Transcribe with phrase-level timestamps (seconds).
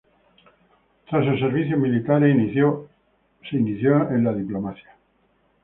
[1.07, 2.35] Tras sus servicios militares,
[3.51, 4.97] inició en la diplomacia.